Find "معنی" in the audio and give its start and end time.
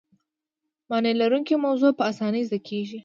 0.89-1.13